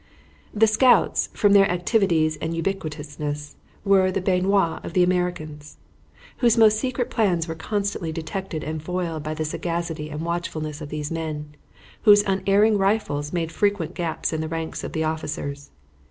The 0.51 0.65
scouts, 0.65 1.29
from 1.33 1.53
their 1.53 1.69
activity 1.69 2.27
and 2.41 2.55
ubiquitousness, 2.55 3.53
were 3.85 4.11
the 4.11 4.19
bêtes 4.19 4.41
noirs 4.41 4.79
of 4.83 4.93
the 4.93 5.03
Americans, 5.03 5.77
whose 6.37 6.57
most 6.57 6.79
secret 6.79 7.11
plans 7.11 7.47
were 7.47 7.53
constantly 7.53 8.11
detected 8.11 8.63
and 8.63 8.81
foiled 8.81 9.21
by 9.21 9.35
the 9.35 9.45
sagacity 9.45 10.09
and 10.09 10.21
watchfulness 10.21 10.81
of 10.81 10.89
these 10.89 11.11
men, 11.11 11.53
whose 12.01 12.23
unerring 12.23 12.79
rifles 12.79 13.31
made 13.31 13.51
frequent 13.51 13.93
gaps 13.93 14.33
in 14.33 14.41
the 14.41 14.47
ranks 14.49 14.83
of 14.83 14.93
the 14.93 15.03
officers. 15.03 15.69